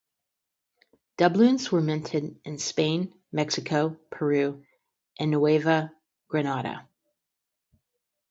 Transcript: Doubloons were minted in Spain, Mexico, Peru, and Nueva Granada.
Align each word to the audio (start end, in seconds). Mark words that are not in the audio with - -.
Doubloons 1.17 1.71
were 1.71 1.79
minted 1.79 2.39
in 2.43 2.57
Spain, 2.57 3.13
Mexico, 3.31 3.99
Peru, 4.09 4.65
and 5.19 5.29
Nueva 5.29 5.93
Granada. 6.27 6.89